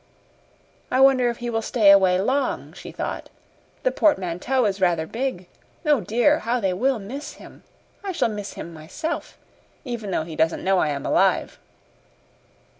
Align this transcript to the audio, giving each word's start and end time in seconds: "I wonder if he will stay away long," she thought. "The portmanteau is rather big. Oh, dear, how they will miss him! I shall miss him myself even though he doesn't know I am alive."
"I 0.89 0.99
wonder 0.99 1.29
if 1.29 1.37
he 1.37 1.51
will 1.51 1.61
stay 1.61 1.91
away 1.91 2.19
long," 2.19 2.73
she 2.73 2.91
thought. 2.91 3.29
"The 3.83 3.91
portmanteau 3.91 4.65
is 4.65 4.81
rather 4.81 5.05
big. 5.05 5.45
Oh, 5.85 6.01
dear, 6.01 6.39
how 6.39 6.59
they 6.59 6.73
will 6.73 6.97
miss 6.97 7.33
him! 7.33 7.61
I 8.03 8.11
shall 8.11 8.27
miss 8.29 8.53
him 8.53 8.73
myself 8.73 9.37
even 9.85 10.09
though 10.09 10.23
he 10.23 10.35
doesn't 10.35 10.63
know 10.63 10.79
I 10.79 10.89
am 10.89 11.05
alive." 11.05 11.59